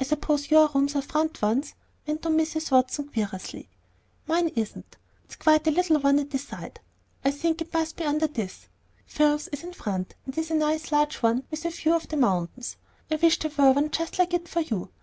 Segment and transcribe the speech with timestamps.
[0.00, 1.74] "I suppose your rooms are front ones?"
[2.06, 2.70] went on Mrs.
[2.70, 3.68] Watson, querulously.
[4.26, 4.96] "Mine isn't.
[5.26, 6.80] It's quite a little one at the side.
[7.22, 8.68] I think it must be just under this.
[9.04, 12.16] Phil's is in front, and is a nice large one with a view of the
[12.16, 12.76] mountains.
[13.10, 14.88] I wish there were one just like it for you.